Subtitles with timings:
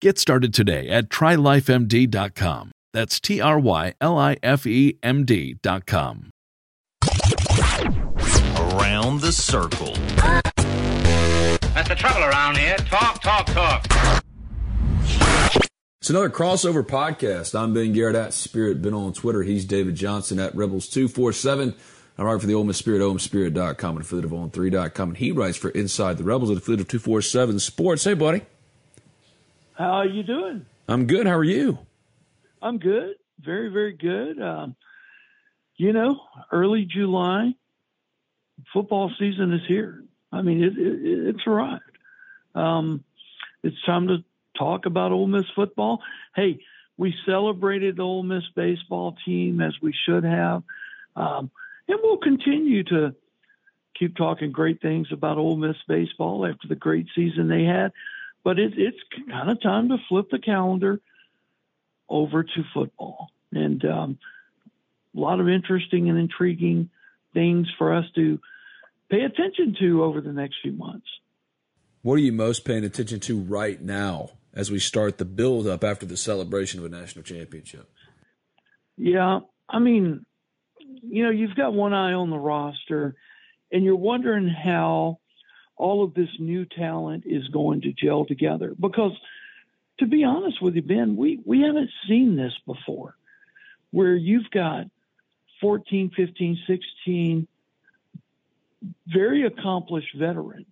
[0.00, 2.72] Get started today at trylifemd.com.
[2.94, 6.30] That's T R Y L I F E M D.com.
[8.56, 9.94] Around the circle.
[11.74, 12.76] That's the trouble around here.
[12.78, 13.86] Talk, talk, talk.
[16.00, 17.54] It's another crossover podcast.
[17.54, 19.42] I'm Ben Garrett at Spirit Ben on Twitter.
[19.42, 21.74] He's David Johnson at Rebels247.
[22.16, 25.10] I write for the Ole Miss Spirit, OleMissSpirit.com, and affiliate of On3.com.
[25.10, 28.04] And he writes for Inside the Rebels at affiliate of 247 Sports.
[28.04, 28.42] Hey, buddy.
[29.80, 30.66] How are you doing?
[30.88, 31.26] I'm good.
[31.26, 31.78] How are you?
[32.60, 33.14] I'm good.
[33.42, 34.38] Very, very good.
[34.38, 34.76] Um,
[35.78, 36.20] you know,
[36.52, 37.54] early July,
[38.74, 40.04] football season is here.
[40.30, 41.80] I mean, it, it, it's arrived.
[42.54, 43.04] Um,
[43.62, 44.18] it's time to
[44.58, 46.02] talk about Ole Miss football.
[46.36, 46.58] Hey,
[46.98, 50.62] we celebrated the Ole Miss baseball team as we should have,
[51.16, 51.50] um,
[51.88, 53.14] and we'll continue to
[53.98, 57.92] keep talking great things about Ole Miss baseball after the great season they had.
[58.42, 58.98] But it, it's
[59.30, 61.00] kind of time to flip the calendar
[62.08, 64.18] over to football, and um,
[65.16, 66.90] a lot of interesting and intriguing
[67.34, 68.40] things for us to
[69.10, 71.06] pay attention to over the next few months.
[72.02, 75.84] What are you most paying attention to right now as we start the build up
[75.84, 77.90] after the celebration of a national championship?
[78.96, 80.24] Yeah, I mean,
[81.02, 83.14] you know, you've got one eye on the roster,
[83.70, 85.18] and you're wondering how
[85.80, 88.74] all of this new talent is going to gel together.
[88.78, 89.12] Because,
[89.98, 93.16] to be honest with you, Ben, we, we haven't seen this before,
[93.90, 94.84] where you've got
[95.60, 97.48] 14, 15, 16
[99.06, 100.66] very accomplished veterans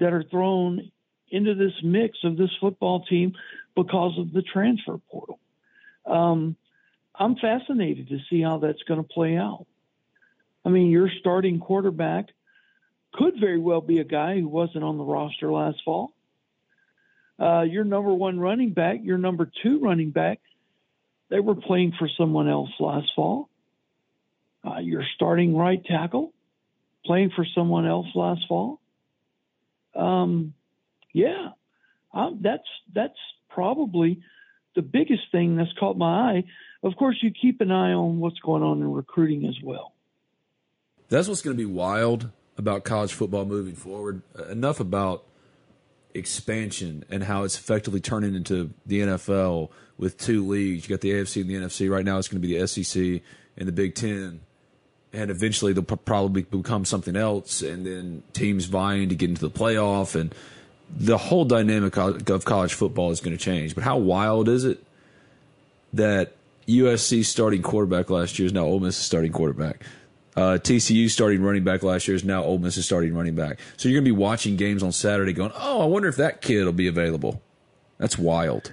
[0.00, 0.90] that are thrown
[1.30, 3.34] into this mix of this football team
[3.76, 5.38] because of the transfer portal.
[6.06, 6.56] Um,
[7.14, 9.66] I'm fascinated to see how that's going to play out.
[10.64, 12.26] I mean, your starting quarterback
[13.12, 16.12] could very well be a guy who wasn't on the roster last fall.
[17.40, 20.40] Uh, your number one running back, your number two running back,
[21.30, 23.48] they were playing for someone else last fall.
[24.66, 26.32] Uh, your starting right tackle,
[27.04, 28.80] playing for someone else last fall.
[29.94, 30.54] Um,
[31.12, 31.50] yeah,
[32.12, 33.18] um, that's that's
[33.48, 34.20] probably
[34.74, 36.44] the biggest thing that's caught my eye.
[36.82, 39.92] Of course, you keep an eye on what's going on in recruiting as well.
[41.08, 44.20] That's what's going to be wild about college football moving forward.
[44.38, 45.24] Uh, enough about
[46.12, 50.88] expansion and how it's effectively turning into the NFL with two leagues.
[50.88, 51.90] You got the AFC and the NFC.
[51.90, 53.22] Right now, it's going to be the SEC
[53.56, 54.40] and the Big Ten.
[55.12, 59.50] And eventually, they'll probably become something else, and then teams vying to get into the
[59.50, 60.34] playoff, and
[60.94, 63.74] the whole dynamic of college football is going to change.
[63.74, 64.84] But how wild is it
[65.94, 66.34] that
[66.66, 69.82] USC starting quarterback last year is now Ole Miss's starting quarterback?
[70.38, 73.58] Uh, TCU starting running back last year is now Ole Miss is starting running back.
[73.76, 76.42] So you're going to be watching games on Saturday, going, "Oh, I wonder if that
[76.42, 77.42] kid will be available."
[77.98, 78.72] That's wild.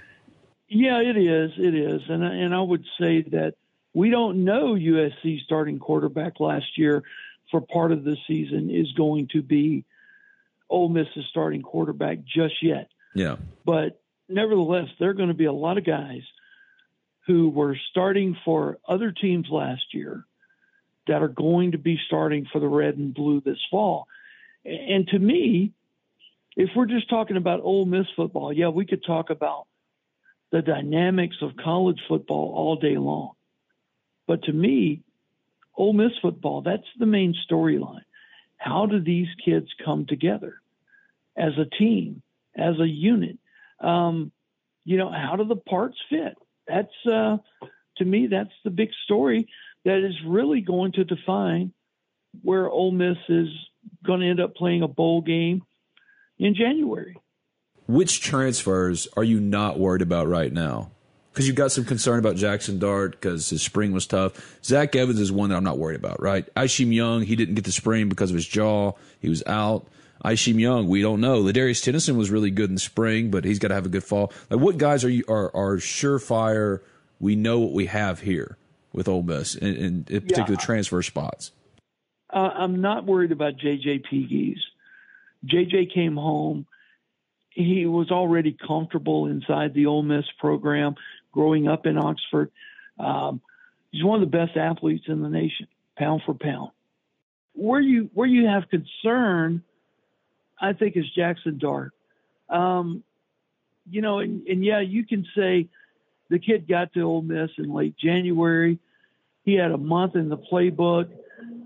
[0.67, 1.53] Yeah, it is.
[1.57, 3.56] It is, and and I would say that
[3.95, 7.01] we don't know USC starting quarterback last year
[7.50, 9.85] for part of the season is going to be
[10.69, 12.89] Ole Miss's starting quarterback just yet.
[13.15, 16.21] Yeah, but nevertheless, there are going to be a lot of guys
[17.25, 20.27] who were starting for other teams last year
[21.07, 24.07] that are going to be starting for the red and blue this fall.
[24.63, 25.72] And to me,
[26.56, 29.68] if we're just talking about Ole Miss football, yeah, we could talk about
[30.52, 33.31] the dynamics of college football all day long.
[34.28, 35.02] But to me,
[35.75, 38.06] Ole Miss football, that's the main storyline.
[38.57, 40.56] How do these kids come together
[41.38, 42.22] as a team,
[42.57, 43.38] as a unit?
[43.80, 44.31] Um,
[44.86, 46.36] you know, how do the parts fit?
[46.68, 47.38] That's uh,
[47.98, 49.48] to me, that's the big story
[49.85, 51.71] that is really going to define
[52.41, 53.47] where Ole Miss is
[54.05, 55.63] going to end up playing a bowl game
[56.37, 57.15] in January.
[57.87, 60.91] Which transfers are you not worried about right now?
[61.31, 64.57] Because you've got some concern about Jaxson Dart because his spring was tough.
[64.63, 66.51] Zach Evans is one that I'm not worried about, right?
[66.55, 68.93] Isheem Young, he didn't get the spring because of his jaw.
[69.19, 69.85] He was out.
[70.23, 71.43] Isheem Young, we don't know.
[71.43, 74.31] Ladarius Tennison was really good in spring, but he's got to have a good fall.
[74.49, 76.79] Like, what guys are you are are surefire?
[77.19, 78.57] We know what we have here
[78.95, 80.65] with Ole Miss in, in particular yeah.
[80.65, 81.51] transfer spots.
[82.33, 84.59] Uh, I'm not worried about JJ Pegues.
[85.45, 86.65] JJ came home.
[87.50, 90.95] He was already comfortable inside the Ole Miss program,
[91.31, 92.51] growing up in Oxford.
[93.00, 93.42] Um,
[93.92, 96.71] he's one of the best athletes in the nation, pound for pound.
[97.53, 99.63] Where you where you have concern,
[100.59, 101.94] I think, is Jaxson Dart.
[102.50, 103.03] Um,
[103.89, 105.69] you know, and, and yeah, you can say
[106.30, 108.80] the kid got to Ole Miss in late January.
[109.44, 111.10] He had a month in the playbook,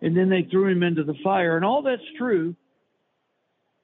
[0.02, 2.56] and then they threw him into the fire, and all that's true.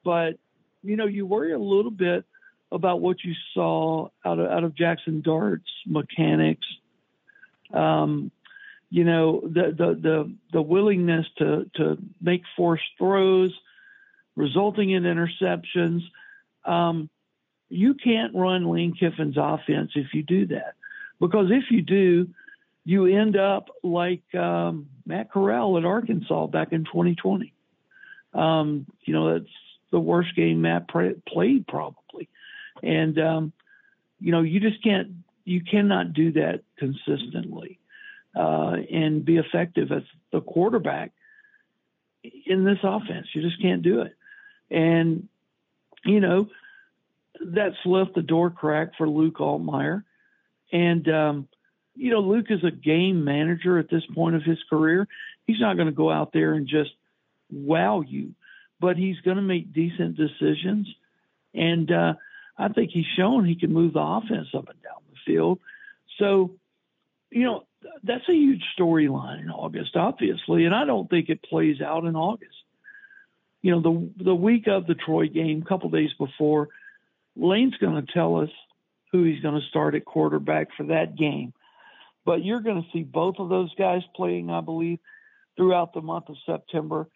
[0.04, 0.38] But
[0.82, 2.24] you know, you worry a little bit
[2.70, 6.66] about what you saw out of out of Jaxson Dart's mechanics.
[7.72, 8.30] Um,
[8.90, 13.52] you know, the the the the willingness to to make forced throws,
[14.36, 16.02] resulting in interceptions.
[16.64, 17.08] Um,
[17.68, 20.74] you can't run Lane Kiffin's offense if you do that,
[21.20, 22.28] because if you do,
[22.84, 27.52] you end up like um, Matt Corral at Arkansas back in 2020.
[28.32, 29.50] Um, you know, that's
[29.90, 32.28] the worst game Matt played probably,
[32.82, 33.52] and um,
[34.20, 35.08] you know, you just can't,
[35.44, 37.78] you cannot do that consistently
[38.36, 40.02] uh, and be effective as
[40.32, 41.12] the quarterback
[42.46, 43.28] in this offense.
[43.32, 44.14] You just can't do it,
[44.70, 45.28] and
[46.04, 46.48] you know,
[47.40, 50.04] that's left the door cracked for Luke Altmyer,
[50.72, 51.48] and um,
[51.96, 55.08] you know, Luke is a game manager at this point of his career.
[55.46, 56.90] He's not going to go out there and just
[57.50, 58.34] wow you,
[58.80, 60.88] but he's going to make decent decisions.
[61.54, 62.14] And uh,
[62.58, 65.60] I think he's shown he can move the offense up and down the field.
[66.18, 66.52] So,
[67.30, 67.64] you know,
[68.02, 72.16] that's a huge storyline in August, obviously, and I don't think it plays out in
[72.16, 72.52] August.
[73.62, 76.68] You know, the the week of the Troy game, a couple days before,
[77.36, 78.50] Lane's going to tell us
[79.12, 81.52] who he's going to start at quarterback for that game.
[82.24, 84.98] But you're going to see both of those guys playing, I believe,
[85.56, 87.08] throughout the month of September.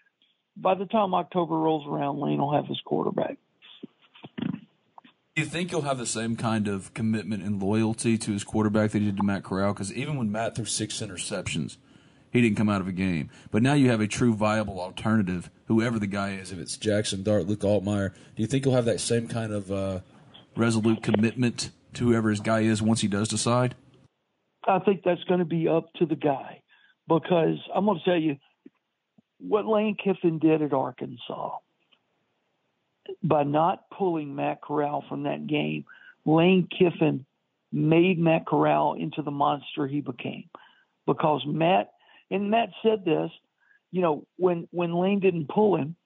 [0.56, 3.38] By the time October rolls around, Lane will have his quarterback.
[4.40, 8.90] Do you think he'll have the same kind of commitment and loyalty to his quarterback
[8.90, 9.72] that he did to Matt Corral?
[9.72, 11.76] Because even when Matt threw six interceptions,
[12.30, 13.30] he didn't come out of a game.
[13.50, 17.24] But now you have a true viable alternative, whoever the guy is, if it's Jaxson
[17.24, 18.12] Dart, Luke Altmyer.
[18.36, 20.00] Do you think he'll have that same kind of uh,
[20.56, 23.74] resolute commitment to whoever his guy is once he does decide?
[24.66, 26.62] I think that's going to be up to the guy
[27.08, 28.36] because I'm going to tell you
[29.38, 31.56] what Lane Kiffin did at Arkansas
[33.22, 35.84] by not pulling Matt Corral from that game.
[36.26, 37.24] Lane Kiffin
[37.72, 40.50] made Matt Corral into the monster he became
[41.06, 41.90] because Matt
[42.30, 43.30] and Matt said this,
[43.90, 45.96] you know, when when Lane didn't pull him,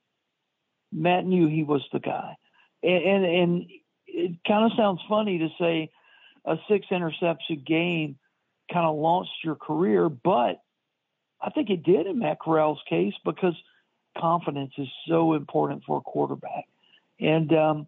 [0.93, 2.37] Matt knew he was the guy,
[2.83, 3.67] and and, and
[4.15, 5.91] it kind of sounds funny to say
[6.45, 8.17] a six interception game
[8.73, 10.63] kind of launched your career, but
[11.41, 13.55] I think it did in Matt Corral's case because
[14.17, 16.67] confidence is so important for a quarterback.
[17.21, 17.87] And, um,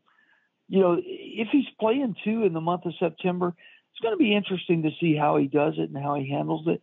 [0.69, 3.55] you know, if he's playing two in the month of September,
[3.93, 6.67] it's going to be interesting to see how he does it and how he handles
[6.67, 6.83] it.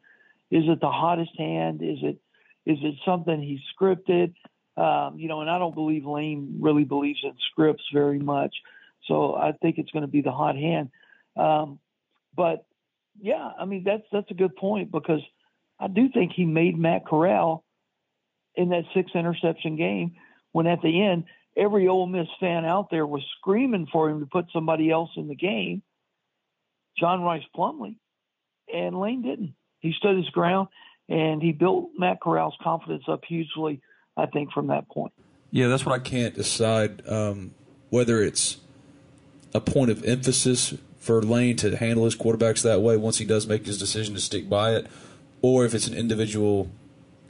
[0.49, 1.81] Is it the hottest hand?
[1.81, 2.17] Is it
[2.65, 4.33] is it something he's scripted?
[4.77, 8.55] Um, you know, and I don't believe Lane really believes in scripts very much.
[9.07, 10.89] So I think it's going to be the hot hand.
[11.35, 11.79] Um,
[12.35, 12.65] but
[13.19, 15.21] yeah, I mean that's that's a good point because
[15.79, 17.63] I do think he made Matt Corral
[18.55, 20.13] in that six interception game
[20.51, 24.25] when at the end every Ole Miss fan out there was screaming for him to
[24.25, 25.83] put somebody else in the game,
[26.97, 27.97] John Rice Plumlee
[28.73, 29.55] and Lane didn't.
[29.79, 30.69] He stood his ground
[31.09, 33.81] and he built Matt Corral's confidence up hugely.
[34.15, 35.11] I think from that point.
[35.49, 37.53] Yeah, that's what I can't decide um,
[37.89, 38.57] whether it's
[39.53, 43.45] a point of emphasis for Lane to handle his quarterbacks that way once he does
[43.45, 44.87] make his decision to stick by it,
[45.41, 46.69] or if it's an individual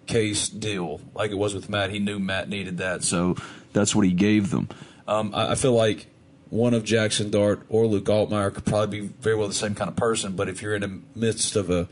[0.05, 1.91] case deal like it was with Matt.
[1.91, 3.35] He knew Matt needed that, so
[3.71, 4.69] that's what he gave them.
[5.07, 6.07] Um, I, I, feel like
[6.49, 9.89] one of Jaxson Dart or Luke Altmyer could probably be very well the same kind
[9.89, 11.87] of person, but if you're in the midst of a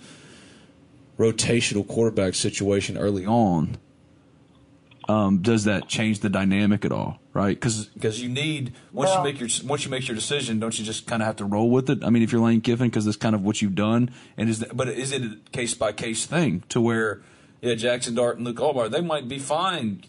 [1.18, 3.78] rotational quarterback situation early on,
[5.12, 7.20] um, does that change the dynamic at all?
[7.34, 7.60] Right?
[7.60, 10.86] Because you need once well, you make your once you make your decision, don't you
[10.86, 12.04] just kind of have to roll with it?
[12.04, 14.60] I mean, if you're Lane Kiffin, because that's kind of what you've done, and is
[14.60, 17.22] that, but is it a case by case thing to where
[17.62, 20.04] yeah, Jaxson Dart and Luke Altmyer they might be fine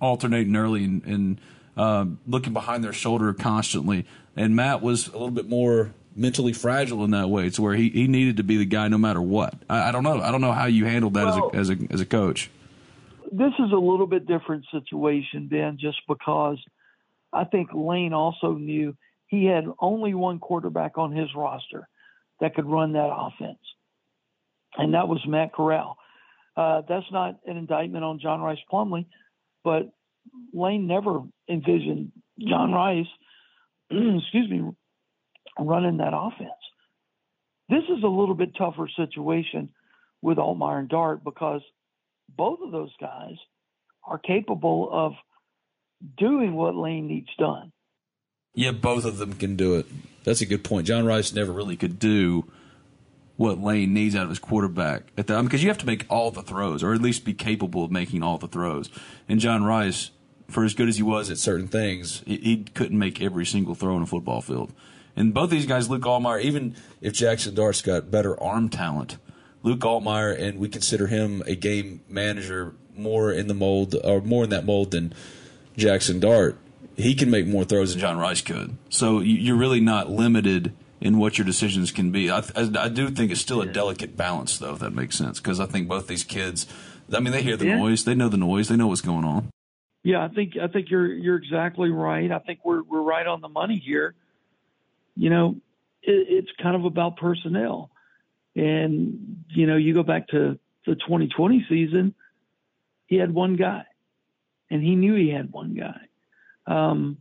[0.00, 1.40] alternating early and, and
[1.76, 7.04] uh, looking behind their shoulder constantly, and Matt was a little bit more mentally fragile
[7.04, 7.46] in that way.
[7.46, 9.54] It's where he, he needed to be the guy no matter what.
[9.68, 10.20] I, I don't know.
[10.20, 12.50] I don't know how you handled that well, as a as a as a coach
[13.32, 16.58] this is a little bit different situation, Ben, just because
[17.32, 21.88] I think Lane also knew he had only one quarterback on his roster
[22.40, 23.58] that could run that offense,
[24.76, 25.96] and that was Matt Corral.
[26.56, 29.06] Uh, that's not an indictment on John Rice Plumlee,
[29.62, 29.90] but
[30.52, 33.06] Lane never envisioned John Rice,
[33.90, 34.70] excuse me,
[35.58, 36.50] running that offense.
[37.68, 39.70] This is a little bit tougher situation
[40.22, 41.62] with Altmyer and Dart because
[42.34, 43.36] both of those guys
[44.04, 45.12] are capable of
[46.16, 47.72] doing what Lane needs done.
[48.54, 49.86] Yeah, both of them can do it.
[50.24, 50.86] That's a good point.
[50.86, 52.50] John Rice never really could do
[53.36, 56.30] what Lane needs out of his quarterback at that because you have to make all
[56.30, 58.88] the throws, or at least be capable of making all the throws.
[59.28, 60.10] And John Rice,
[60.48, 63.74] for as good as he was at certain things, he, he couldn't make every single
[63.74, 64.72] throw in a football field.
[65.14, 69.18] And both these guys, Luke Altmyer, even if Jaxson Dart's got better arm talent,
[69.66, 74.44] Luke Altmyer, and we consider him a game manager more in the mold or more
[74.44, 75.12] in that mold than
[75.76, 76.56] Jaxson Dart.
[76.96, 78.76] He can make more throws than John Rice could.
[78.90, 82.30] So you're really not limited in what your decisions can be.
[82.30, 85.58] I, I do think it's still a delicate balance, though, if that makes sense, because
[85.58, 86.68] I think both these kids,
[87.12, 87.76] I mean, they hear the yeah.
[87.76, 89.50] noise, they know the noise, they know what's going on.
[90.04, 92.30] Yeah, I think I think you're you're exactly right.
[92.30, 94.14] I think we're we're right on the money here.
[95.16, 95.56] You know,
[96.02, 97.90] it, it's kind of about personnel.
[98.54, 102.14] And, you know, you go back to the 2020 season,
[103.06, 103.84] he had one guy,
[104.70, 106.00] and he knew he had one guy
[106.66, 107.18] um,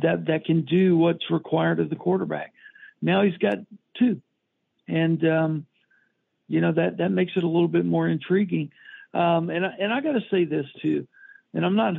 [0.00, 2.52] that that can do what's required of the quarterback.
[3.02, 3.58] Now he's got
[3.98, 4.20] two,
[4.86, 5.66] and um,
[6.48, 8.70] you know that that makes it a little bit more intriguing.
[9.14, 11.06] Um, and and I got to say this too,
[11.54, 11.94] and I'm not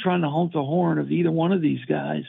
[0.00, 2.24] trying to honk the horn of either one of these guys,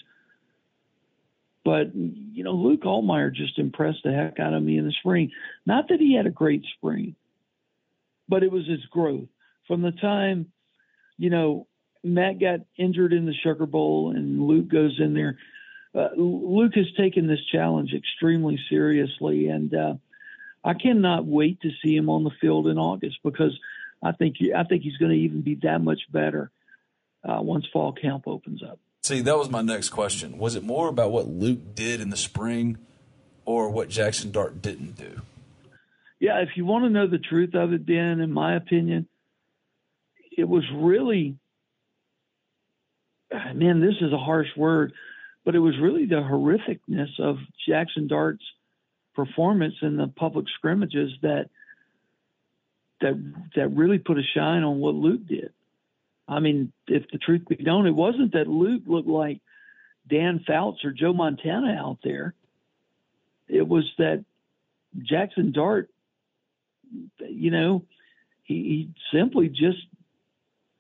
[1.68, 5.34] but, you know, Luke Altmyer just impressed the heck out of me in the spring.
[5.66, 7.14] Not that he had a great spring,
[8.30, 9.28] but it was his growth.
[9.68, 10.50] From the time,
[11.18, 11.68] you know,
[12.06, 15.40] Matt got injured in the Sugar Bowl and Luke goes in there.
[15.94, 19.96] Uh, Luke has taken this challenge extremely seriously, and uh,
[20.64, 23.60] I cannot wait to see him on the field in August because
[24.02, 26.50] I think I think he's going to even be that much better
[27.28, 28.80] uh, once fall camp opens up.
[29.08, 30.38] See, that was my next question.
[30.38, 32.78] Was it more about what Luke did in the spring
[33.46, 35.22] or what Jaxson Dart didn't do?
[36.20, 39.08] Yeah, if you want to know the truth of it, Ben, in my opinion,
[40.38, 41.38] it was really,
[43.32, 44.92] man, this is a harsh word,
[45.46, 48.44] but it was really the horrificness of Jackson Dart's
[49.16, 51.50] performance in the public scrimmages that
[53.00, 53.14] that
[53.56, 55.54] that really put a shine on what Luke did.
[56.28, 59.40] I mean, if the truth be known, it wasn't that Luke looked like
[60.08, 62.34] Dan Fouts or Joe Montana out there.
[63.48, 64.26] It was that
[64.98, 65.90] Jaxson Dart,
[67.20, 67.86] you know,
[68.44, 69.80] he, he simply just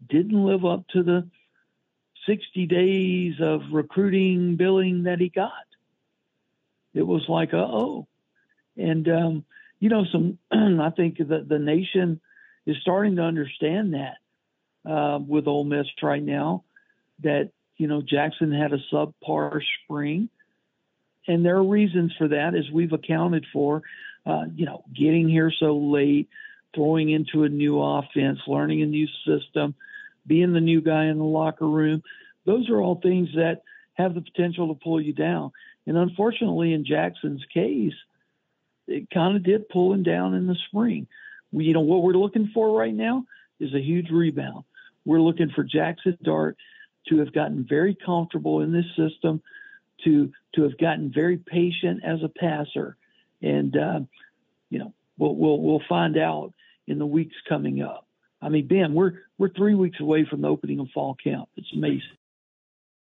[0.07, 1.29] didn't live up to the
[2.25, 5.51] 60 days of recruiting billing that he got.
[6.93, 8.07] It was like, oh.
[8.75, 9.45] And, um,
[9.79, 12.19] you know, some, I think that the nation
[12.65, 14.17] is starting to understand that
[14.87, 16.63] uh, with Ole Miss right now
[17.23, 20.29] that you know Jaxson had a subpar spring,
[21.27, 23.83] and there are reasons for that, as we've accounted for.
[24.25, 26.27] Uh, you know, getting here so late,
[26.75, 29.73] throwing into a new offense, learning a new system,
[30.25, 32.03] being the new guy in the locker room.
[32.45, 33.61] Those are all things that
[33.93, 35.51] have the potential to pull you down.
[35.85, 37.93] And unfortunately, in Jaxson's case,
[38.87, 41.07] it kind of did pull him down in the spring.
[41.51, 43.25] We, you know, what we're looking for right now
[43.59, 44.65] is a huge rebound.
[45.07, 46.57] We're looking for Jaxson Dart
[47.07, 49.41] to have gotten very comfortable in this system,
[50.03, 52.97] to to have gotten very patient as a passer,
[53.41, 53.99] and uh,
[54.69, 56.53] you know we'll, we'll we'll find out
[56.87, 58.05] in the weeks coming up.
[58.41, 61.47] I mean, Ben, we're we're three weeks away from the opening of fall camp.
[61.55, 62.01] It's amazing.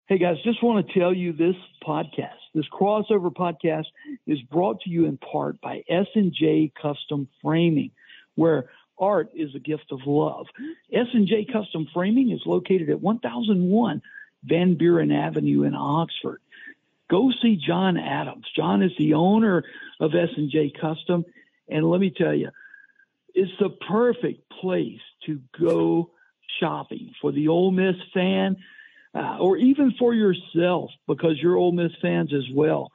[0.08, 3.86] Hey guys, just want to tell you this podcast, this crossover podcast,
[4.28, 7.92] is brought to you in part by S and J Custom Framing,
[8.36, 10.48] where art is a gift of love.
[10.92, 14.02] S&J Custom Framing is located at 1001
[14.44, 16.42] Van Buren Avenue in Oxford.
[17.10, 18.46] Go see John Adams.
[18.56, 19.64] John is the owner
[20.00, 21.26] of S&J Custom,
[21.68, 22.50] and let me tell you,
[23.34, 26.12] it's the perfect place to go
[26.60, 28.58] shopping for the Ole Miss fan,
[29.14, 32.92] uh, or even for yourself because you're Ole Miss fans as well.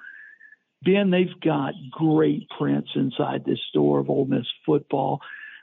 [0.83, 5.21] Ben, they've got great prints inside this store of Ole Miss football.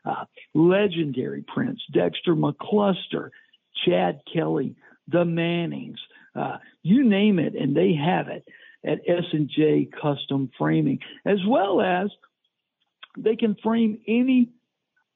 [0.08, 0.24] Uh,
[0.54, 3.32] legendary prints, Dexter McCluster,
[3.86, 4.76] Chad Kelly,
[5.08, 6.00] the Mannings,
[6.34, 8.48] uh, you name it, and they have it
[8.86, 12.10] at S&J Custom Framing, as well as
[13.18, 14.50] they can frame any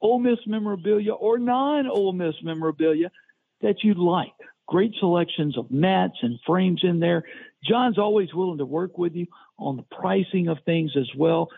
[0.01, 3.11] Ole Miss memorabilia or non-Ole Miss memorabilia
[3.61, 4.33] that you'd like.
[4.67, 7.23] Great selections of mats and frames in there.
[7.63, 9.27] John's always willing to work with you
[9.59, 11.49] on the pricing of things as well.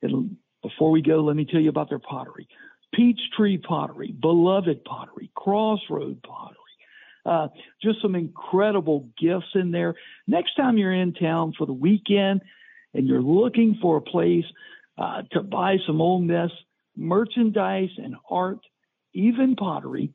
[0.00, 2.48] And before we go, let me tell you about their pottery.
[2.94, 6.56] Peachtree Pottery, Beloved Pottery, Crossroad Pottery.
[7.26, 7.48] Uh,
[7.82, 9.94] just some incredible gifts in there.
[10.26, 12.40] Next time you're in town for the weekend
[12.94, 14.46] and you're looking for a place
[14.96, 16.50] uh, to buy some Ole Miss
[16.96, 18.60] merchandise and art,
[19.12, 20.12] even pottery,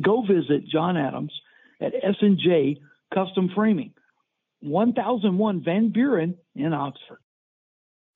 [0.00, 1.32] go visit John Adams
[1.80, 2.78] at S&J
[3.12, 3.92] Custom Framing,
[4.60, 7.20] 1001 Van Buren in Oxford.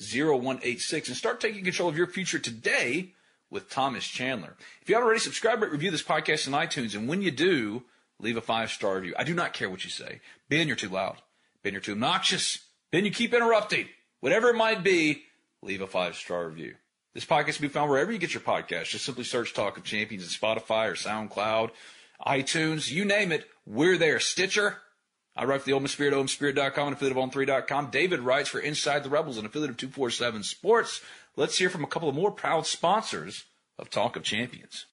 [0.00, 1.08] 662-296-0186.
[1.08, 3.14] And start taking control of your future today
[3.50, 4.56] with Thomas Chandler.
[4.82, 6.94] If you haven't already, subscribed, rate, review this podcast on iTunes.
[6.94, 7.84] And when you do,
[8.18, 9.14] leave a five-star review.
[9.18, 10.20] I do not care what you say.
[10.48, 11.22] Ben, you're too loud.
[11.62, 12.58] Ben, you're too obnoxious.
[12.90, 13.88] Ben, you keep interrupting.
[14.20, 15.22] Whatever it might be,
[15.62, 16.74] leave a five-star review.
[17.12, 18.86] This podcast can be found wherever you get your podcast.
[18.86, 21.70] Just simply search Talk of Champions in Spotify or SoundCloud,
[22.26, 23.46] iTunes, you name it.
[23.66, 24.18] We're there.
[24.18, 24.78] Stitcher.
[25.36, 27.90] I write for the Miss Spirit, OleMissSpirit.com, and affiliate of On3.com.
[27.90, 31.00] David writes for Inside the Rebels, an affiliate of 247 Sports.
[31.36, 33.44] Let's hear from a couple of more proud sponsors
[33.76, 34.86] of Talk of Champions.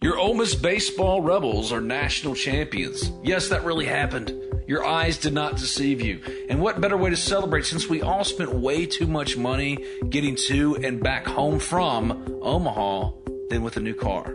[0.00, 3.10] Your Ole Miss baseball Rebels are national champions.
[3.24, 4.32] Yes, that really happened.
[4.68, 6.22] Your eyes did not deceive you.
[6.48, 9.78] And what better way to celebrate since we all spent way too much money
[10.10, 13.10] getting to and back home from Omaha
[13.48, 14.34] than with a new car?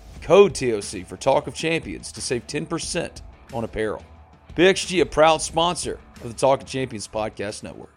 [0.21, 3.21] Code TOC for Talk of Champions to save 10%
[3.53, 4.03] on apparel.
[4.55, 7.93] PXG, a proud sponsor of the Talk of Champions podcast network.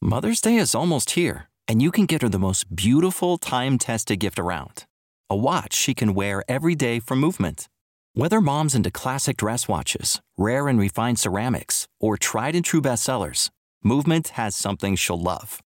[0.00, 4.20] Mother's Day is almost here, and you can get her the most beautiful time tested
[4.20, 4.84] gift around
[5.30, 7.68] a watch she can wear every day from Movement.
[8.14, 13.50] Whether mom's into classic dress watches, rare and refined ceramics, or tried and true bestsellers,
[13.84, 15.60] Movement has something she'll love.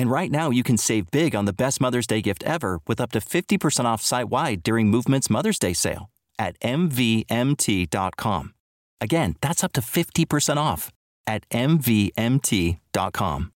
[0.00, 3.02] And right now, you can save big on the best Mother's Day gift ever with
[3.02, 6.08] up to 50% off site wide during Movement's Mother's Day sale
[6.38, 8.54] at MVMT.com.
[9.02, 10.90] Again, that's up to 50% off
[11.26, 13.52] at MVMT.com.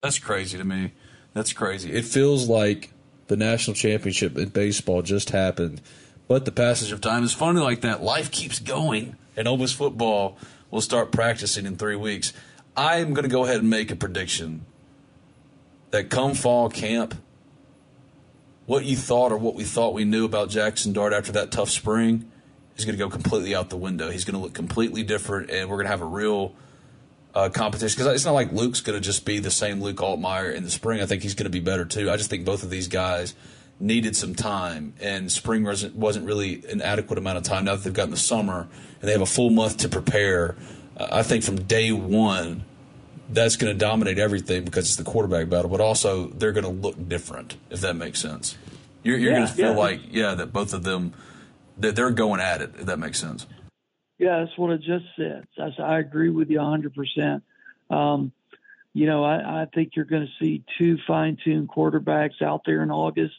[0.00, 0.92] That's crazy to me.
[1.34, 1.90] That's crazy.
[1.90, 2.92] It feels like
[3.26, 5.80] the national championship in baseball just happened,
[6.28, 8.00] but the passage of time is funny like that.
[8.00, 10.38] Life keeps going, and Ole Miss football
[10.70, 12.32] will start practicing in three weeks.
[12.76, 14.66] I'm going to go ahead and make a prediction
[15.90, 17.14] that come fall camp,
[18.66, 21.70] what you thought or what we thought we knew about Jaxson Dart after that tough
[21.70, 22.30] spring
[22.76, 24.10] is going to go completely out the window.
[24.10, 26.54] He's going to look completely different, and we're going to have a real
[27.34, 30.54] uh, competition because it's not like Luke's going to just be the same Luke Altmyer
[30.54, 31.00] in the spring.
[31.00, 32.10] I think he's going to be better too.
[32.10, 33.34] I just think both of these guys
[33.78, 37.64] needed some time, and spring wasn't wasn't really an adequate amount of time.
[37.64, 38.68] Now that they've gotten the summer
[39.00, 40.56] and they have a full month to prepare,
[40.96, 42.64] uh, I think from day one
[43.32, 45.70] that's going to dominate everything because it's the quarterback battle.
[45.70, 48.56] But also they're going to look different if that makes sense.
[49.02, 49.78] You're, you're yeah, going to feel yeah.
[49.78, 51.14] like yeah that both of them
[51.78, 52.72] that they're going at it.
[52.78, 53.46] If that makes sense.
[54.18, 55.46] Yeah, that's what I just said.
[55.58, 57.40] I, I agree with you 100%.
[57.88, 58.32] Um,
[58.92, 62.82] you know, I, I think you're going to see two fine tuned quarterbacks out there
[62.82, 63.34] in August.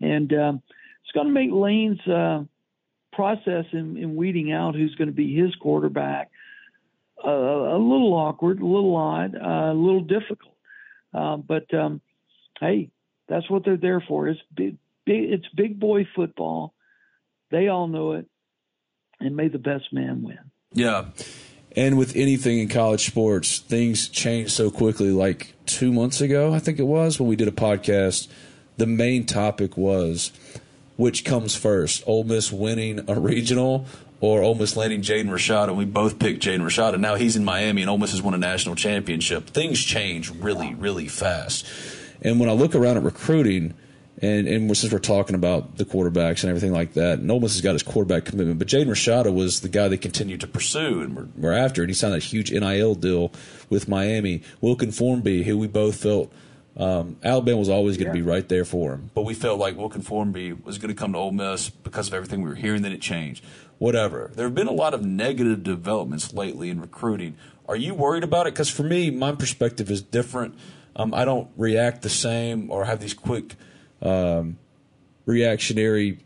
[0.00, 0.62] And um,
[1.02, 2.44] it's going to make Lane's uh,
[3.12, 6.30] process in, in, weeding out who's going to be his quarterback
[7.26, 10.54] a little awkward, a little odd, uh, a little difficult.
[11.12, 12.00] Uh, but um,
[12.60, 12.90] hey,
[13.28, 14.28] that's what they're there for.
[14.28, 16.74] It's big, big, it's big boy football.
[17.50, 18.26] They all know it
[19.20, 20.38] and may the best man win.
[20.72, 21.06] Yeah.
[21.76, 25.10] And with anything in college sports, things change so quickly.
[25.10, 28.28] Like two months ago, I think it was, when we did a podcast,
[28.76, 30.32] the main topic was
[30.98, 33.86] which comes first, Ole Miss winning a regional
[34.20, 35.68] or Ole Miss landing Jaden Rashada.
[35.68, 36.98] And we both picked Jaden Rashada.
[36.98, 39.48] Now he's in Miami and Ole Miss has won a national championship.
[39.48, 41.66] Things change really, really fast.
[42.22, 43.74] And when I look around at recruiting–
[44.20, 47.54] and and since we're talking about the quarterbacks and everything like that, and Ole Miss
[47.54, 51.00] has got his quarterback commitment, but Jaden Rashada was the guy they continued to pursue,
[51.00, 53.32] and we're, we're after, and he signed that huge NIL deal
[53.70, 54.42] with Miami.
[54.60, 56.32] Wilkin Formby, who we both felt
[56.78, 58.22] um, Alabama was always going to yeah.
[58.24, 61.12] be right there for him, but we felt like Wilkin Formby was going to come
[61.12, 62.82] to Ole Miss because of everything we were hearing.
[62.82, 63.44] Then it changed.
[63.78, 64.30] Whatever.
[64.34, 67.36] There have been a lot of negative developments lately in recruiting.
[67.68, 68.54] Are you worried about it?
[68.54, 70.54] Because for me, my perspective is different.
[70.96, 73.54] Um, I don't react the same or have these quick
[74.02, 74.58] um,
[75.26, 76.18] reactionary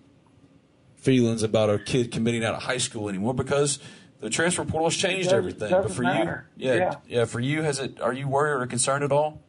[0.96, 3.80] feelings about a kid committing out of high school anymore because
[4.20, 5.70] the transfer portal has changed everything.
[5.70, 6.46] But for matter.
[6.56, 8.00] you, yeah, yeah, yeah, for you, has it?
[8.00, 9.40] Are you worried or concerned at all?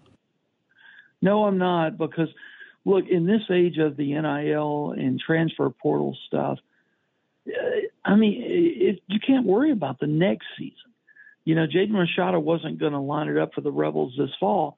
[1.24, 2.28] No, I'm not because
[2.84, 6.60] look, in this age of the NIL and transfer portal stuff,
[7.48, 7.52] uh,
[8.04, 10.76] I mean, it, you can't worry about the next season.
[11.46, 14.78] You know, Jaden Rashada wasn't going to line it up for the Rebels this fall.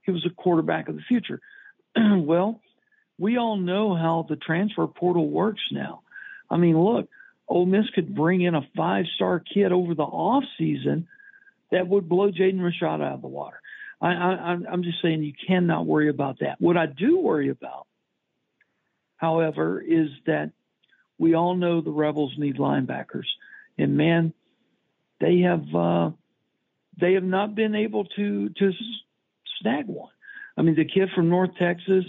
[0.00, 1.40] He was a quarterback of the future.
[1.96, 2.62] well,
[3.18, 6.00] we all know how the transfer portal works now.
[6.48, 7.06] I mean, look,
[7.48, 11.06] Ole Miss could bring in a five-star kid over the off season
[11.70, 13.59] that would blow Jaden Rashad out of the water.
[14.00, 16.60] I, I, I'm just saying you cannot worry about that.
[16.60, 17.86] What I do worry about,
[19.16, 20.52] however, is that
[21.18, 23.26] we all know the Rebels need linebackers,
[23.76, 24.32] and man,
[25.20, 26.10] they have uh,
[26.98, 28.72] they have not been able to to
[29.60, 30.12] snag one.
[30.56, 32.04] I mean, the kid from North Texas,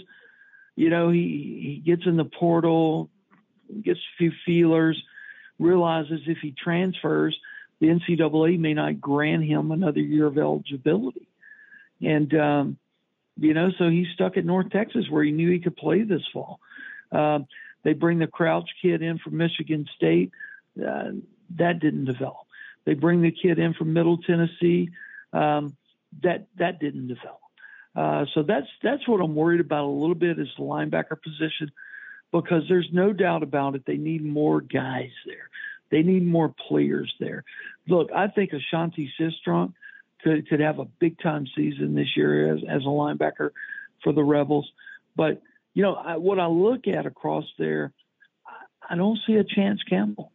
[0.76, 3.10] you know, he he gets in the portal,
[3.82, 5.00] gets a few feelers,
[5.58, 7.36] realizes if he transfers,
[7.80, 11.28] the NCAA may not grant him another year of eligibility,
[12.02, 12.76] and um,
[13.38, 16.22] you know, so he's stuck at North Texas where he knew he could play this
[16.32, 16.60] fall.
[17.10, 17.40] Uh,
[17.82, 20.30] they bring the Crouch kid in from Michigan State.
[20.78, 21.12] Uh,
[21.56, 22.46] that didn't develop.
[22.84, 24.90] They bring the kid in from Middle Tennessee.
[25.32, 25.76] Um,
[26.22, 27.40] that that didn't develop.
[27.94, 31.70] Uh, so that's that's what I'm worried about a little bit is the linebacker position,
[32.32, 33.84] because there's no doubt about it.
[33.86, 35.48] They need more guys there.
[35.90, 37.44] They need more players there.
[37.86, 39.74] Look, I think Ashanti Cistrunk
[40.22, 43.50] could could have a big time season this year as as a linebacker
[44.02, 44.70] for the Rebels.
[45.16, 45.42] But
[45.74, 47.92] you know I, what I look at across there,
[48.88, 50.32] I, don't see a Chance Campbell.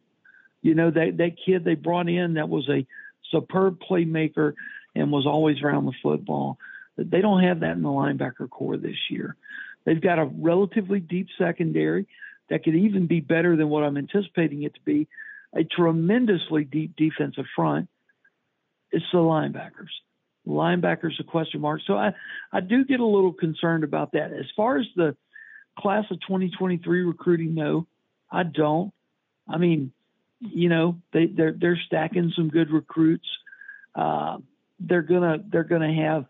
[0.62, 2.86] You know that that kid they brought in that was a
[3.30, 4.54] superb playmaker
[4.94, 6.58] and was always around the football.
[6.96, 9.36] They don't have that in the linebacker core this year.
[9.84, 12.08] They've got a relatively deep secondary
[12.50, 15.08] that could even be better than what I'm anticipating it to be.
[15.54, 17.88] A tremendously deep defensive front.
[18.90, 19.90] It's the linebackers.
[20.46, 21.80] Linebackers a question mark.
[21.86, 22.12] So I,
[22.52, 24.32] I do get a little concerned about that.
[24.32, 25.16] As far as the
[25.78, 27.86] class of 2023 recruiting, no,
[28.30, 28.92] I don't.
[29.48, 29.92] I mean,
[30.40, 33.26] you know, they they're they're stacking some good recruits.
[33.94, 34.38] Uh,
[34.78, 36.26] they're gonna they're gonna have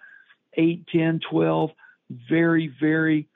[0.54, 1.70] eight, ten, twelve
[2.28, 3.28] very very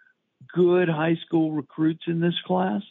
[0.54, 2.82] good high school recruits in this class,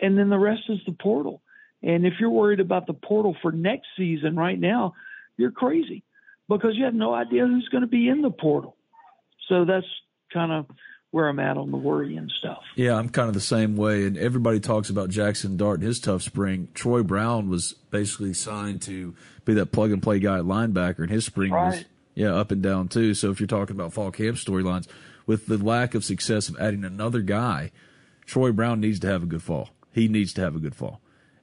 [0.00, 1.42] and then the rest is the portal.
[1.82, 4.94] And if you're worried about the portal for next season right now,
[5.36, 6.02] you're crazy
[6.48, 8.76] because you have no idea who's going to be in the portal.
[9.48, 9.86] So that's
[10.32, 10.66] kind of
[11.10, 12.62] where I'm at on the worry and stuff.
[12.76, 14.06] Yeah, I'm kind of the same way.
[14.06, 16.68] And everybody talks about Jaxson Dart and his tough spring.
[16.74, 19.14] Troy Brown was basically signed to
[19.44, 21.74] be that plug and play guy at linebacker, and his spring right.
[21.74, 23.14] was yeah up and down too.
[23.14, 24.86] So if you're talking about fall camp storylines,
[25.26, 27.72] with the lack of success of adding another guy,
[28.26, 29.70] Troy Brown needs to have a good fall.
[29.92, 31.00] He needs to have a good fall.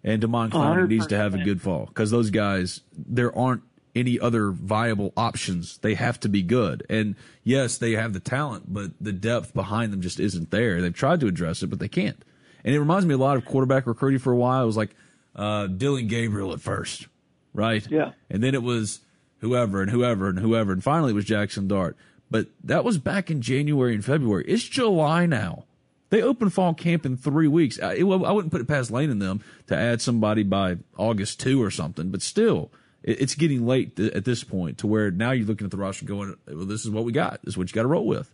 [0.08, 3.62] And Damon Clowney needs to have a good fall because those guys, there aren't
[3.94, 5.80] any other viable options.
[5.80, 6.86] They have to be good.
[6.90, 10.82] And yes, they have the talent, but the depth behind them just isn't there.
[10.82, 12.24] They've tried to address it, but they can't.
[12.64, 14.64] And it reminds me a lot of quarterback recruiting for a while.
[14.64, 14.96] It was like
[15.36, 17.08] uh, Dillon Gabriel at first,
[17.54, 17.86] right?
[17.92, 18.14] Yeah.
[18.30, 19.02] And then it was
[19.40, 20.72] whoever and whoever and whoever.
[20.72, 21.98] And finally it was Jaxson Dart.
[22.32, 24.46] But that was back in January and February.
[24.48, 25.66] It's July now.
[26.10, 27.80] They open fall camp in three weeks.
[27.80, 31.40] I, it, I wouldn't put it past Lane and them to add somebody by August
[31.42, 32.72] 2 or something, but still–
[33.08, 36.06] it's getting late th- at this point to where now you're looking at the roster
[36.06, 37.40] going, well, this is what we got.
[37.44, 38.30] This is what you got to roll with.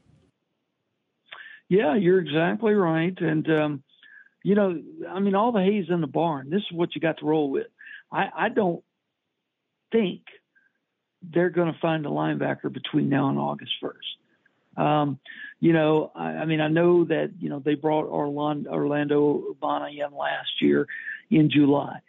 [1.69, 3.15] Yeah, you're exactly right.
[3.19, 3.83] And, um,
[4.43, 6.49] you know, I mean, all the hay's in the barn.
[6.49, 7.67] This is what you got to roll with.
[8.11, 8.83] I, I don't
[9.91, 10.21] think
[11.21, 13.91] they're going to find a linebacker between now and August 1st.
[14.75, 15.19] Um,
[15.59, 19.89] you know, I, I, mean, I know that, you know, they brought Orlando, Orlando Umana
[19.89, 20.87] in last year
[21.29, 21.99] in July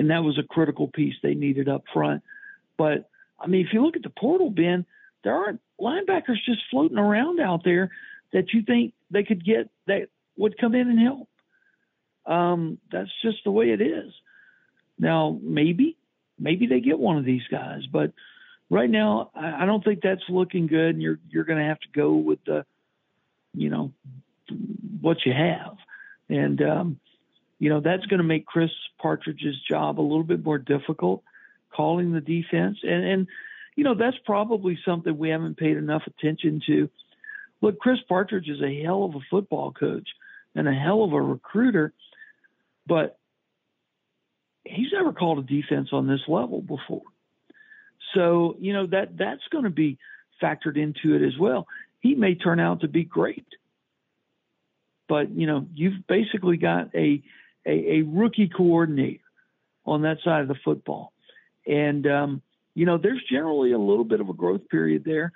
[0.00, 2.22] and that was a critical piece they needed up front.
[2.78, 4.86] But I mean, if you look at the portal, Ben,
[5.22, 7.90] there aren't linebackers just floating around out there
[8.32, 11.28] that you think they could get that would come in and help.
[12.24, 14.10] Um, that's just the way it is.
[14.98, 15.98] Now, maybe,
[16.38, 18.12] maybe they get one of these guys, but
[18.70, 20.94] right now, I, don't think that's looking good.
[20.94, 22.64] And you're you're going to have to go with the,
[23.52, 23.92] you know,
[25.00, 25.76] what you have.
[26.28, 27.00] And um,
[27.60, 31.22] you know, that's going to make Chris Partridge's job a little bit more difficult,
[31.70, 32.78] calling the defense.
[32.82, 33.26] And, and,
[33.76, 36.88] you know, that's probably something we haven't paid enough attention to.
[37.60, 40.08] Look, Chris Partridge is a hell of a football coach
[40.54, 41.92] and a hell of a recruiter,
[42.86, 43.18] but
[44.64, 47.02] he's never called a defense on this level before.
[48.14, 49.98] So, you know, that that's going to be
[50.42, 51.66] factored into it as well.
[52.00, 53.46] He may turn out to be great.
[55.08, 57.22] But, you know, you've basically got a
[57.66, 59.20] a, a rookie coordinator
[59.84, 61.12] on that side of the football.
[61.66, 62.42] And, um,
[62.74, 65.32] you know, there's generally a little bit of a growth period there,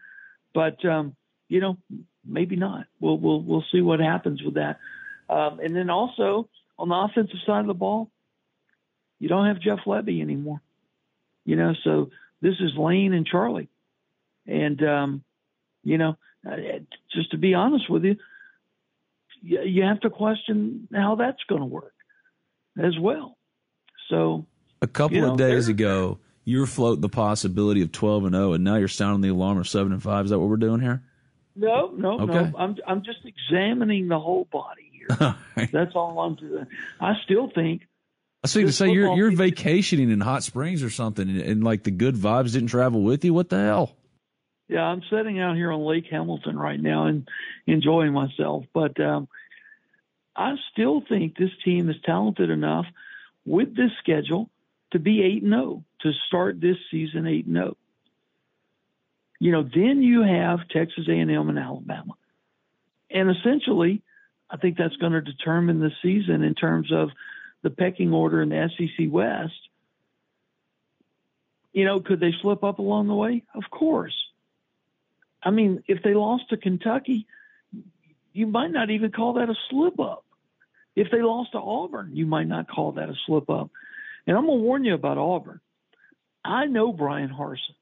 [0.54, 1.16] but, um,
[1.48, 1.76] you know,
[2.24, 2.86] maybe not.
[3.00, 4.78] We'll, we'll, we'll see what happens with that.
[5.28, 8.10] Um, and then also on the offensive side of the ball,
[9.18, 10.60] you don't have Jeff Lebby anymore,
[11.44, 12.10] you know, so
[12.44, 13.70] this is Lane and Charlie.
[14.46, 15.24] And, um,
[15.82, 16.56] you know, uh,
[17.10, 18.16] just to be honest with you,
[19.40, 21.94] you have to question how that's going to work
[22.78, 23.38] as well.
[24.10, 24.44] So
[24.82, 28.34] a couple you know, of days ago, you were floating the possibility of 12 and
[28.34, 30.26] 0, and now you're sounding the alarm of 7 and 5.
[30.26, 31.02] Is that what we're doing here?
[31.56, 32.50] No, no, okay.
[32.50, 32.52] no.
[32.58, 35.36] I'm I'm just examining the whole body here.
[35.72, 36.66] That's all I'm doing.
[37.00, 37.82] I still think.
[38.44, 41.82] I was to say you're you're vacationing in Hot Springs or something, and, and like
[41.82, 43.32] the good vibes didn't travel with you.
[43.32, 43.96] What the hell?
[44.68, 47.26] Yeah, I'm sitting out here on Lake Hamilton right now and
[47.66, 48.64] enjoying myself.
[48.74, 49.28] But um,
[50.36, 52.84] I still think this team is talented enough
[53.46, 54.50] with this schedule
[54.92, 57.76] to be 8 0, to start this season 8 0.
[59.40, 62.12] You know, then you have Texas A&M and Alabama.
[63.10, 64.02] And essentially,
[64.50, 67.08] I think that's going to determine the season in terms of
[67.64, 69.68] the pecking order in the SEC West.
[71.72, 73.42] You know, could they slip up along the way?
[73.54, 74.14] Of course.
[75.42, 77.26] I mean, if they lost to Kentucky,
[78.32, 80.24] you might not even call that a slip up.
[80.94, 83.70] If they lost to Auburn, you might not call that a slip up.
[84.26, 85.60] And I'm going to warn you about Auburn.
[86.44, 87.74] I know Bryan Harsin.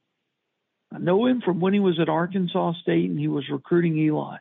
[0.95, 4.37] I know him from when he was at Arkansas State and he was recruiting Eli.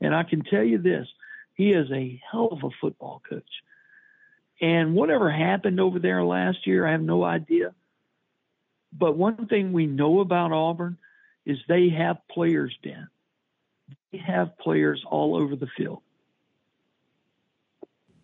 [0.00, 1.06] And I can tell you this
[1.54, 3.62] he is a hell of a football coach.
[4.60, 7.74] And whatever happened over there last year, I have no idea.
[8.92, 10.98] But one thing we know about Auburn
[11.46, 13.08] is they have players, Ben,
[14.12, 16.00] they have players all over the field.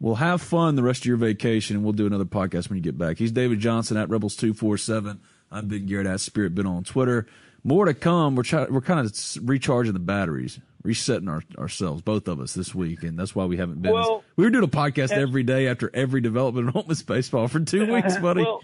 [0.01, 2.83] Well, have fun the rest of your vacation, and we'll do another podcast when you
[2.83, 3.17] get back.
[3.17, 5.21] He's David Johnson at Rebels two four seven.
[5.51, 7.27] I'm Big Garrett at Spirit Ben on Twitter.
[7.63, 8.35] More to come.
[8.35, 9.13] We're try- we're kind of
[9.49, 13.57] recharging the batteries, resetting our, ourselves, both of us this week, and that's why we
[13.57, 13.93] haven't been.
[13.93, 17.49] Well, we were doing a podcast every day after every development in Ole Miss baseball
[17.49, 18.43] for two weeks, buddy.
[18.43, 18.63] well,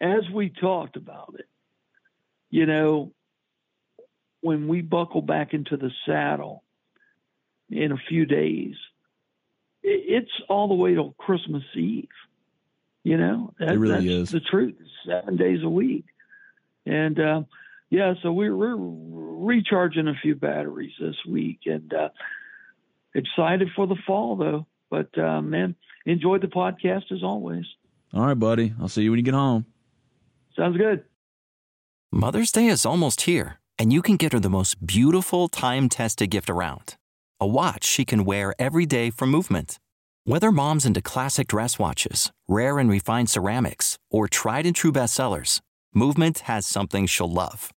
[0.00, 1.46] as we talked about it,
[2.48, 3.12] you know,
[4.40, 6.64] when we buckle back into the saddle
[7.68, 8.74] in a few days,
[9.82, 12.08] it's all the way till Christmas Eve.
[13.04, 14.76] You know, that, it really that's is the truth.
[15.06, 16.04] Seven days a week,
[16.84, 17.42] and uh,
[17.90, 22.08] yeah, so we're, we're recharging a few batteries this week, and uh,
[23.14, 24.66] excited for the fall though.
[24.90, 25.74] But uh, man,
[26.06, 27.64] enjoyed the podcast as always.
[28.14, 28.74] All right, buddy.
[28.80, 29.66] I'll see you when you get home.
[30.56, 31.04] Sounds good.
[32.12, 36.50] Mother's Day is almost here, and you can get her the most beautiful time-tested gift
[36.50, 36.96] around.
[37.38, 39.78] A watch she can wear every day for movement.
[40.24, 45.60] Whether mom's into classic dress watches, rare and refined ceramics, or tried and true bestsellers,
[45.92, 47.72] Movement has something she'll love.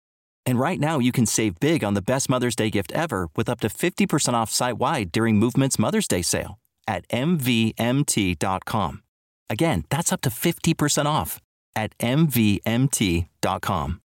[0.46, 3.48] And right now, you can save big on the best Mother's Day gift ever with
[3.48, 9.02] up to 50% off site wide during Movement's Mother's Day sale at MVMT.com.
[9.48, 11.38] Again, that's up to 50% off
[11.76, 14.00] at MVMT.com.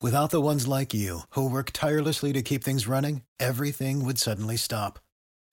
[0.00, 4.56] Without the ones like you, who work tirelessly to keep things running, everything would suddenly
[4.56, 4.98] stop.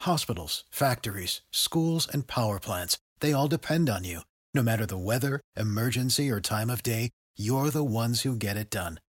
[0.01, 4.21] Hospitals, factories, schools, and power plants, they all depend on you.
[4.55, 8.71] No matter the weather, emergency, or time of day, you're the ones who get it
[8.71, 8.99] done.